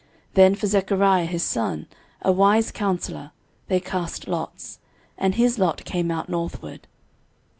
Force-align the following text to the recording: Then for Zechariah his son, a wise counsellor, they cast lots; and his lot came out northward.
Then 0.33 0.55
for 0.55 0.65
Zechariah 0.65 1.25
his 1.27 1.43
son, 1.43 1.85
a 2.23 2.31
wise 2.31 2.71
counsellor, 2.71 3.29
they 3.67 3.79
cast 3.79 4.27
lots; 4.27 4.79
and 5.15 5.35
his 5.35 5.59
lot 5.59 5.85
came 5.85 6.09
out 6.09 6.27
northward. 6.27 6.87